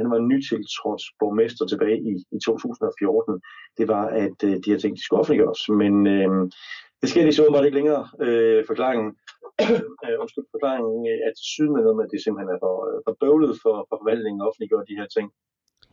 han 0.00 0.10
var 0.14 0.20
nytiltrådt 0.30 1.04
borgmester 1.20 1.64
tilbage 1.66 1.98
i, 2.10 2.12
i 2.36 2.38
2014, 2.46 3.40
det 3.78 3.86
var, 3.94 4.04
at 4.24 4.38
øh, 4.48 4.54
de 4.62 4.70
her 4.72 4.80
ting 4.80 4.92
de 4.96 5.04
skulle 5.04 5.20
offentliggøres. 5.20 5.62
Men 5.82 5.94
øh, 6.14 6.30
det 7.00 7.08
sker 7.10 7.22
lige 7.24 7.36
så 7.36 7.42
åbenbart 7.42 7.66
ikke 7.66 7.80
længere. 7.80 8.02
Øh, 8.26 8.60
forklaringen, 8.70 9.08
øh, 10.04 10.16
undskyld, 10.22 10.46
forklaringen 10.56 10.98
øh, 11.10 11.18
er 11.26 11.32
til 11.34 11.46
syden 11.52 11.72
med 11.74 11.82
noget 11.82 11.96
med, 11.96 12.06
at 12.06 12.12
det 12.12 12.20
simpelthen 12.24 12.54
er 12.54 12.60
for, 12.64 12.76
øh, 12.88 12.98
for 13.06 13.14
bøvlet 13.22 13.54
for, 13.62 13.74
for 13.88 13.96
forvaltningen 14.00 14.40
at 14.40 14.48
offentliggøre 14.48 14.88
de 14.90 14.98
her 15.00 15.08
ting. 15.16 15.26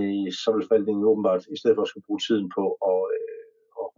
Øh, 0.01 0.29
så 0.41 0.47
vil 0.53 0.65
forvaltningen 0.67 1.09
åbenbart, 1.11 1.43
i 1.55 1.57
stedet 1.59 1.75
for 1.75 1.83
at 1.85 1.91
skulle 1.91 2.07
bruge 2.07 2.25
tiden 2.27 2.47
på 2.57 2.63
at, 2.91 3.01
øh, 3.17 3.49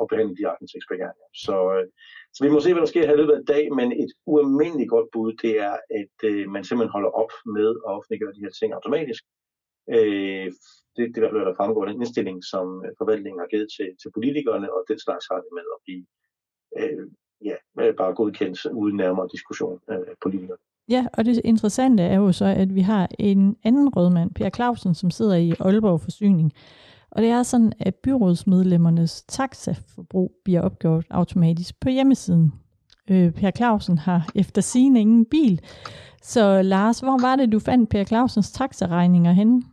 at 0.01 0.05
behandle 0.11 0.35
de 0.39 0.49
aktindsigtsbegærninger. 0.51 1.27
Så, 1.45 1.55
øh, 1.75 1.85
så 2.35 2.39
vi 2.45 2.49
må 2.51 2.59
se, 2.59 2.73
hvad 2.73 2.83
der 2.83 2.93
sker 2.93 3.07
her 3.07 3.17
i 3.17 3.21
løbet 3.21 3.39
af 3.39 3.45
dag, 3.53 3.63
men 3.79 3.87
et 4.03 4.11
ualmindeligt 4.31 4.93
godt 4.95 5.07
bud, 5.13 5.29
det 5.43 5.53
er, 5.67 5.75
at 6.01 6.15
øh, 6.29 6.43
man 6.55 6.63
simpelthen 6.63 6.95
holder 6.95 7.11
op 7.21 7.33
med 7.57 7.69
at 7.87 7.91
offentliggøre 7.97 8.35
de 8.35 8.43
her 8.45 8.53
ting 8.59 8.69
automatisk. 8.73 9.23
Øh, 9.95 10.47
det, 10.95 11.03
det 11.11 11.17
er 11.17 11.27
i 11.27 11.33
hvert 11.33 11.47
der 11.47 11.59
fremgår 11.59 11.85
den 11.85 12.01
indstilling, 12.01 12.37
som 12.43 12.65
øh, 12.85 12.91
forvaltningen 12.97 13.39
har 13.39 13.47
givet 13.53 13.67
til, 13.77 13.89
til 14.01 14.09
politikerne, 14.17 14.67
og 14.75 14.81
den 14.91 14.99
slags 15.05 15.25
har 15.31 15.39
det 15.43 15.51
med 15.57 15.65
at 15.75 15.79
blive 15.85 16.03
øh, 16.79 17.05
ja, 17.49 17.57
øh, 17.81 17.95
bare 17.95 18.13
godkendt 18.19 18.65
uden 18.65 18.95
nærmere 18.97 19.27
diskussion 19.31 19.79
øh, 19.91 20.05
af 20.11 20.15
politikerne. 20.21 20.63
Ja, 20.89 21.07
og 21.13 21.25
det 21.25 21.41
interessante 21.43 22.03
er 22.03 22.15
jo 22.15 22.31
så, 22.31 22.45
at 22.45 22.75
vi 22.75 22.81
har 22.81 23.07
en 23.19 23.57
anden 23.63 23.89
rødmand, 23.89 24.31
Per 24.33 24.49
Clausen, 24.49 24.95
som 24.95 25.11
sidder 25.11 25.35
i 25.35 25.53
Aalborg 25.59 26.01
Forsyning, 26.01 26.53
og 27.11 27.21
det 27.21 27.29
er 27.29 27.43
sådan, 27.43 27.73
at 27.79 27.95
byrådsmedlemmernes 27.95 29.23
taxaforbrug 29.23 30.31
bliver 30.43 30.61
opgjort 30.61 31.05
automatisk 31.09 31.79
på 31.79 31.89
hjemmesiden. 31.89 32.53
Øh, 33.09 33.31
per 33.31 33.51
Clausen 33.51 33.97
har 33.97 34.29
efter 34.35 34.61
sin 34.61 34.95
ingen 34.95 35.25
bil. 35.25 35.61
Så 36.21 36.61
Lars, 36.61 36.99
hvor 36.99 37.21
var 37.21 37.35
det, 37.35 37.51
du 37.51 37.59
fandt 37.59 37.89
Per 37.89 38.03
Clausens 38.03 38.51
taxaregninger 38.51 39.31
henne? 39.31 39.63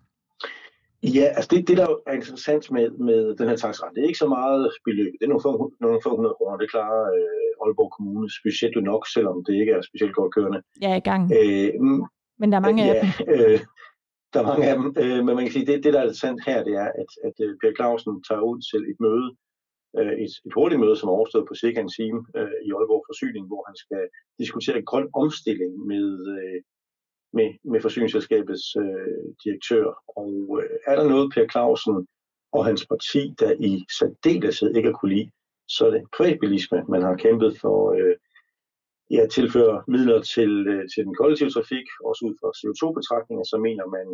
Ja, 1.02 1.24
altså 1.36 1.48
det, 1.52 1.68
det 1.68 1.76
der 1.76 1.88
er 2.06 2.12
interessant 2.12 2.70
med, 2.70 2.90
med 2.90 3.36
den 3.38 3.48
her 3.48 3.56
taxaregning, 3.56 3.96
det 3.96 4.02
er 4.02 4.10
ikke 4.12 4.24
så 4.24 4.28
meget 4.28 4.72
beløb. 4.84 5.12
Det 5.18 5.24
er 5.24 5.32
nogle 5.32 5.46
få, 5.46 5.72
nogle 5.80 6.00
få 6.04 6.10
hundrede 6.16 6.36
kroner. 6.38 6.56
Det 6.56 6.70
klarer 6.70 7.02
øh, 7.16 7.62
Aalborg 7.62 7.90
Kommunes 7.96 8.34
budget 8.44 8.72
jo 8.76 8.80
nok, 8.80 9.02
selvom 9.14 9.44
det 9.46 9.54
ikke 9.60 9.72
er 9.72 9.82
specielt 9.82 10.14
godt 10.14 10.34
kørende. 10.34 10.60
Ja, 10.86 10.92
i 11.02 11.04
gang. 11.10 11.22
Øh, 11.38 11.70
Men 12.40 12.46
der 12.50 12.56
er 12.58 12.66
mange 12.68 12.84
ja, 12.84 12.94
af 12.94 13.00
dem. 13.00 13.10
Øh, 13.34 13.60
der 14.32 14.38
er 14.40 14.48
mange 14.52 14.66
af 14.70 14.76
dem, 14.78 14.86
øh, 15.02 15.20
men 15.24 15.32
man 15.36 15.44
kan 15.44 15.54
sige, 15.56 15.66
det, 15.70 15.84
det 15.84 15.92
der 15.92 16.00
er 16.00 16.08
interessant 16.08 16.40
her, 16.48 16.58
det 16.68 16.74
er, 16.84 16.88
at, 17.02 17.10
at 17.28 17.36
øh, 17.44 17.50
Per 17.60 17.72
Clausen 17.78 18.14
tager 18.28 18.44
ud 18.50 18.58
til 18.70 18.82
et 18.92 18.98
møde, 19.04 19.28
øh, 19.98 20.14
et, 20.24 20.32
et 20.46 20.52
hurtigt 20.56 20.80
møde, 20.84 20.96
som 20.96 21.08
er 21.08 21.18
overstået 21.18 21.48
på 21.48 21.54
cirka 21.62 21.78
en 21.80 21.94
time 21.98 22.20
øh, 22.38 22.58
i 22.66 22.68
Aalborg 22.76 23.04
Forsyning, 23.08 23.44
hvor 23.50 23.62
han 23.68 23.76
skal 23.84 24.02
diskutere 24.42 24.88
grøn 24.90 25.08
omstilling 25.22 25.72
med, 25.90 26.06
øh, 26.34 26.58
med, 27.32 27.48
med 27.64 27.80
forsyningsselskabets 27.80 28.76
øh, 28.76 29.24
direktør. 29.44 29.84
Og 30.16 30.60
øh, 30.62 30.70
er 30.86 30.96
der 30.96 31.08
noget, 31.08 31.32
Per 31.34 31.46
Clausen 31.52 32.06
og 32.52 32.64
hans 32.64 32.86
parti, 32.86 33.34
der 33.40 33.52
i 33.60 33.84
særdeleshed 33.98 34.74
ikke 34.74 34.88
har 34.88 34.98
kunne 34.98 35.14
lide, 35.14 35.30
så 35.68 35.86
er 35.86 35.90
det 35.90 36.10
privatbilisme, 36.16 36.78
man 36.88 37.02
har 37.02 37.16
kæmpet 37.16 37.58
for 37.60 37.78
øh, 37.98 38.16
ja, 39.10 39.26
tilføre 39.26 39.84
midler 39.88 40.22
til, 40.34 40.52
øh, 40.72 40.84
til 40.92 41.04
den 41.06 41.14
kollektive 41.14 41.50
trafik, 41.50 41.86
også 42.08 42.20
ud 42.26 42.34
fra 42.40 42.50
CO2-betragtninger, 42.58 43.44
så 43.44 43.56
mener 43.66 43.86
man, 43.96 44.06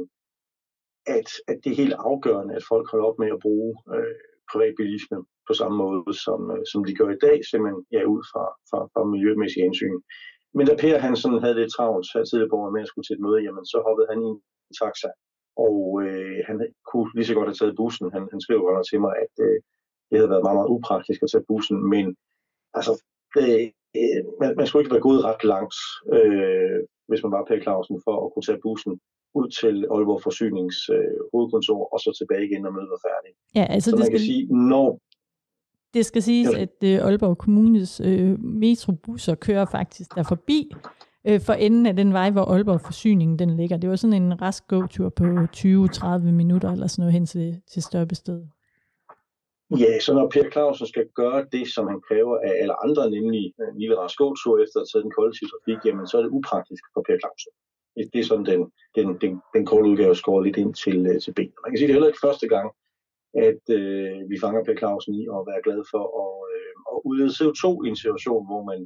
at, 1.06 1.28
at 1.50 1.56
det 1.64 1.71
er 1.73 1.83
helt 1.83 1.97
afgørende, 2.11 2.54
at 2.54 2.68
folk 2.73 2.90
holder 2.90 3.06
op 3.06 3.18
med 3.18 3.30
at 3.33 3.42
bruge 3.47 3.71
øh, 3.94 4.16
privatbilisme 4.52 5.18
på 5.49 5.52
samme 5.61 5.76
måde, 5.85 6.14
som, 6.26 6.40
øh, 6.54 6.62
som 6.73 6.80
de 6.85 6.94
gør 6.94 7.11
i 7.12 7.23
dag, 7.26 7.37
simpelthen 7.44 7.80
ja, 7.97 8.02
ud 8.14 8.23
fra, 8.30 8.44
fra, 8.71 8.80
fra 8.92 9.02
miljømæssige 9.12 9.66
hensyn. 9.68 9.99
Men 10.57 10.67
da 10.67 10.75
Per 10.83 10.99
Hansen 11.05 11.43
havde 11.43 11.59
lidt 11.61 11.73
travlt 11.77 12.07
her 12.15 12.25
tidligere 12.25 12.53
på 12.53 12.71
med 12.75 12.83
at 12.83 12.89
skulle 12.91 13.07
til 13.07 13.17
et 13.17 13.25
møde, 13.27 13.45
jamen 13.47 13.65
så 13.73 13.79
hoppede 13.87 14.09
han 14.11 14.19
i 14.27 14.29
en 14.33 14.41
taxa, 14.81 15.11
og 15.67 15.79
øh, 16.05 16.39
han 16.49 16.57
kunne 16.91 17.11
lige 17.17 17.29
så 17.29 17.35
godt 17.35 17.49
have 17.51 17.61
taget 17.61 17.79
bussen. 17.81 18.07
Han, 18.15 18.23
han 18.33 18.41
skrev 18.45 18.59
godt 18.61 18.87
til 18.91 19.01
mig, 19.05 19.13
at 19.25 19.35
øh, 19.47 19.59
det 20.09 20.17
havde 20.19 20.33
været 20.33 20.47
meget, 20.47 20.59
meget 20.61 20.73
upraktisk 20.77 21.21
at 21.23 21.31
tage 21.33 21.49
bussen, 21.51 21.79
men 21.93 22.05
altså, 22.79 22.93
øh, 23.41 23.67
øh, 24.01 24.21
man, 24.41 24.51
man 24.59 24.67
skulle 24.67 24.83
ikke 24.83 24.95
være 24.97 25.09
gået 25.09 25.25
ret 25.29 25.43
langt, 25.55 25.77
øh, 26.17 26.79
hvis 27.09 27.23
man 27.25 27.33
var 27.37 27.45
Per 27.49 27.61
Clausen, 27.65 27.97
for 28.07 28.15
at 28.25 28.31
kunne 28.33 28.49
tage 28.49 28.65
bussen 28.67 28.93
ud 29.39 29.49
til 29.61 29.77
Aalborg 29.95 30.23
Forsynings 30.27 30.79
øh, 30.97 31.19
hovedkontor, 31.33 31.81
og 31.93 31.99
så 32.05 32.11
tilbage 32.21 32.47
igen, 32.49 32.63
når 32.63 32.73
mødet 32.77 32.95
var 32.95 33.03
færdigt. 33.09 33.37
Ja, 33.59 33.65
altså 33.75 33.91
så 33.91 33.97
det 33.97 34.01
man 34.01 34.07
skal... 34.07 34.19
kan 34.19 34.27
sige, 34.31 34.43
når... 34.73 34.89
Det 35.95 36.07
skal 36.07 36.23
siges, 36.23 36.51
Ja. 36.53 36.61
at 36.63 36.77
øh, 36.85 37.07
Aalborg 37.07 37.39
Kommunes 37.39 38.01
øh, 38.01 38.41
metrobusser 38.41 39.35
kører 39.35 39.65
faktisk 39.65 40.15
der 40.15 40.23
forbi 40.23 40.71
øh, 41.29 41.41
for 41.41 41.53
enden 41.53 41.87
af 41.87 41.97
den 41.97 42.13
vej, 42.13 42.31
hvor 42.31 42.45
Aalborg 42.45 42.81
Forsyningen 42.81 43.39
den 43.39 43.57
ligger. 43.57 43.77
Det 43.77 43.91
var 43.91 43.97
sådan 43.97 44.23
en 44.23 44.43
rask 44.43 44.67
gåtur 44.69 45.09
på 45.09 45.25
20-30 45.57 46.19
minutter 46.19 46.73
eller 46.73 46.87
sådan 46.87 47.03
noget 47.03 47.13
hen 47.13 47.27
til, 47.27 47.61
til 47.73 47.83
stoppestedet. 47.83 48.49
Ja, 49.79 50.01
så 50.01 50.15
når 50.15 50.31
Per 50.35 50.51
Clausen 50.53 50.87
skal 50.87 51.07
gøre 51.15 51.41
det, 51.53 51.65
som 51.75 51.85
han 51.93 52.01
kræver 52.09 52.37
af 52.49 52.53
alle 52.63 52.75
andre, 52.85 53.11
nemlig 53.11 53.45
en 53.73 53.79
lille 53.83 53.97
rask 53.99 54.17
gåtur 54.19 54.55
efter 54.65 54.77
at 54.81 54.83
have 54.83 54.91
taget 54.93 55.05
den 55.07 55.15
kollektive 55.19 55.49
trafik, 55.53 55.81
jamen 55.87 56.07
så 56.07 56.15
er 56.19 56.23
det 56.23 56.31
upraktisk 56.39 56.83
for 56.95 57.03
Per 57.07 57.19
Clausen. 57.23 57.53
Det, 58.13 58.21
er 58.21 58.29
sådan 58.31 58.47
den, 58.53 58.61
den, 58.97 59.07
den, 59.23 59.33
den 59.55 59.67
korte 59.71 59.89
udgave 59.91 60.15
skåret 60.23 60.45
lidt 60.47 60.57
ind 60.57 60.75
til, 60.85 60.99
øh, 61.11 61.21
til 61.25 61.33
benet. 61.39 61.57
Man 61.63 61.71
kan 61.71 61.79
sige, 61.79 61.87
det 61.87 61.93
er 61.93 61.99
heller 61.99 62.13
ikke 62.13 62.27
første 62.29 62.49
gang, 62.55 62.67
at 63.49 63.62
øh, 63.79 64.31
vi 64.31 64.37
fanger 64.43 64.64
Per 64.64 64.76
Clausen 64.81 65.14
i 65.21 65.23
at 65.37 65.41
være 65.50 65.64
glad 65.67 65.81
for 65.93 66.05
at, 66.25 66.35
øh, 66.55 66.75
at 66.93 66.99
udlede 67.09 67.37
CO2 67.38 67.64
i 67.85 67.88
en 67.93 68.00
situation, 68.03 68.47
hvor 68.49 68.62
man 68.71 68.81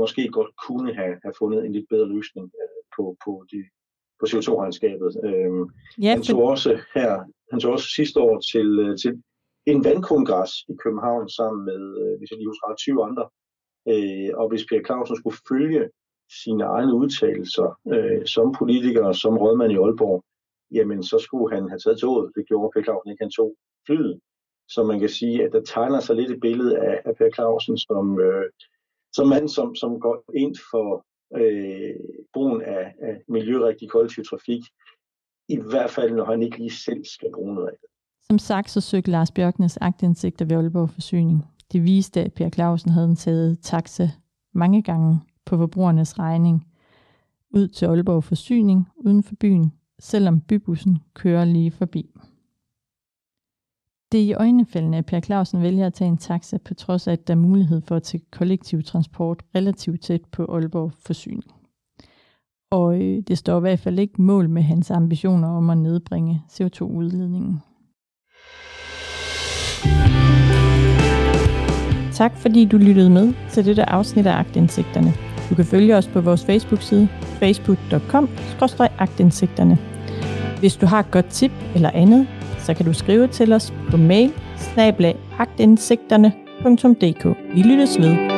måske 0.00 0.28
godt 0.28 0.50
kunne 0.66 0.94
have, 0.94 1.14
have 1.24 1.34
fundet 1.38 1.60
en 1.66 1.72
lidt 1.72 1.88
bedre 1.92 2.08
løsning 2.16 2.46
øh, 2.62 2.80
på, 2.96 3.16
på, 3.24 3.32
de, 3.52 3.60
på 4.20 4.24
CO2-regnskabet. 4.30 5.10
Øh, 5.26 5.52
Ja, 6.04 6.10
han 6.16 6.22
tog 6.22 6.42
også 6.54 6.70
her, 6.94 7.10
han 7.50 7.60
tog 7.60 7.72
også 7.72 7.88
sidste 7.98 8.20
år 8.20 8.36
til, 8.52 8.68
øh, 8.84 8.96
til 9.02 9.12
en 9.66 9.84
vandkongres 9.84 10.52
i 10.72 10.74
København 10.82 11.28
sammen 11.28 11.64
med, 11.70 11.82
øh, 12.02 12.18
hvis 12.18 12.30
jeg 12.30 12.38
lige 12.38 12.50
husker, 12.52 12.70
ret, 12.70 12.78
20 12.78 13.04
andre. 13.08 13.24
Øh, 13.92 14.30
og 14.40 14.46
hvis 14.48 14.64
Per 14.68 14.82
Clausen 14.86 15.16
skulle 15.16 15.38
følge 15.50 15.82
sine 16.42 16.64
egne 16.64 16.94
udtalelser 16.94 17.68
øh, 17.94 18.26
som 18.34 18.54
politiker 18.60 19.04
og 19.10 19.16
som 19.22 19.38
rådmand 19.42 19.72
i 19.72 19.80
Aalborg, 19.82 20.24
jamen 20.76 21.02
så 21.10 21.18
skulle 21.18 21.54
han 21.56 21.68
have 21.68 21.78
taget 21.78 21.98
toget. 21.98 22.32
Det 22.36 22.42
gjorde 22.48 22.72
Per 22.74 22.82
Clausen 22.86 23.10
ikke, 23.10 23.24
han 23.24 23.36
tog 23.38 23.50
flyet. 23.86 24.20
Så 24.68 24.84
man 24.84 25.00
kan 25.00 25.08
sige, 25.08 25.44
at 25.44 25.52
der 25.52 25.62
tegner 25.62 26.00
sig 26.00 26.16
lidt 26.16 26.30
et 26.30 26.40
billede 26.40 26.78
af, 26.78 27.02
af 27.04 27.16
Per 27.16 27.30
Clausen 27.34 27.78
som, 27.78 28.20
øh, 28.20 28.44
som 29.12 29.28
mand, 29.28 29.48
som, 29.48 29.74
som 29.74 30.00
går 30.00 30.24
ind 30.34 30.56
for 30.70 31.06
øh, 31.40 31.94
brugen 32.32 32.62
af, 32.62 32.94
af 33.02 33.22
miljørigtig 33.28 33.90
kollektiv 33.90 34.24
trafik, 34.24 34.62
i 35.48 35.58
hvert 35.70 35.90
fald 35.90 36.12
når 36.14 36.24
han 36.24 36.42
ikke 36.42 36.58
lige 36.58 36.70
selv 36.70 37.04
skal 37.04 37.28
bruge 37.34 37.54
noget 37.54 37.68
af 37.68 37.76
det. 37.80 37.88
Som 38.22 38.38
sagt, 38.38 38.70
så 38.70 38.80
søgte 38.80 39.10
Lars 39.10 39.30
Bjørknes 39.30 39.78
agtindsigter 39.80 40.44
ved 40.44 40.56
Aalborg 40.56 40.90
Forsyning. 40.90 41.44
Det 41.72 41.84
viste, 41.84 42.20
at 42.20 42.34
Per 42.34 42.50
Clausen 42.50 42.90
havde 42.90 43.14
taget 43.14 43.58
taxa 43.62 44.08
mange 44.54 44.82
gange 44.82 45.20
på 45.44 45.56
forbrugernes 45.56 46.18
regning 46.18 46.66
ud 47.50 47.68
til 47.68 47.86
Aalborg 47.86 48.24
Forsyning 48.24 48.88
uden 48.96 49.22
for 49.22 49.34
byen, 49.40 49.72
selvom 49.98 50.40
bybussen 50.40 50.98
kører 51.14 51.44
lige 51.44 51.70
forbi. 51.70 52.10
Det 54.12 54.20
er 54.20 54.24
i 54.24 54.34
øjnefældende, 54.34 54.98
at 54.98 55.06
Per 55.06 55.20
Clausen 55.20 55.62
vælger 55.62 55.86
at 55.86 55.94
tage 55.94 56.08
en 56.08 56.16
taxa, 56.16 56.58
på 56.64 56.74
trods 56.74 57.08
af, 57.08 57.12
at 57.12 57.28
der 57.28 57.34
er 57.34 57.38
mulighed 57.38 57.80
for 57.80 57.96
at 57.96 58.02
tage 58.02 58.22
kollektiv 58.32 58.82
transport 58.82 59.42
relativt 59.54 60.02
tæt 60.02 60.20
på 60.32 60.44
Aalborg 60.44 60.92
Forsyning. 61.06 61.44
Og 62.70 63.02
øh, 63.02 63.22
det 63.28 63.38
står 63.38 63.56
i 63.56 63.60
hvert 63.60 63.78
fald 63.78 63.98
ikke 63.98 64.22
mål 64.22 64.48
med 64.48 64.62
hans 64.62 64.90
ambitioner 64.90 65.48
om 65.48 65.70
at 65.70 65.78
nedbringe 65.78 66.42
CO2-udledningen. 66.52 67.60
Tak 72.12 72.36
fordi 72.36 72.64
du 72.64 72.76
lyttede 72.76 73.10
med 73.10 73.34
til 73.50 73.64
dette 73.64 73.90
afsnit 73.90 74.26
af 74.26 74.38
Agtindsigterne. 74.38 75.12
Du 75.50 75.54
kan 75.54 75.64
følge 75.64 75.96
os 75.96 76.08
på 76.08 76.20
vores 76.20 76.44
Facebook-side 76.44 77.08
facebook.com-agtindsigterne. 77.40 79.78
Hvis 80.60 80.76
du 80.76 80.86
har 80.86 81.00
et 81.00 81.10
godt 81.10 81.26
tip 81.26 81.52
eller 81.74 81.90
andet, 81.94 82.26
så 82.62 82.74
kan 82.74 82.86
du 82.86 82.92
skrive 82.92 83.26
til 83.26 83.52
os 83.52 83.72
på 83.90 83.96
mail 83.96 84.32
snablag 84.56 85.16
Vi 87.54 87.62
lyttes 87.62 87.98
ved. 87.98 88.31